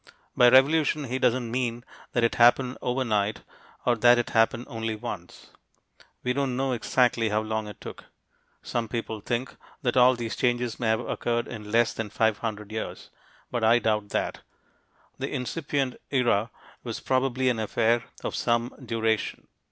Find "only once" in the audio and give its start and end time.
4.67-5.51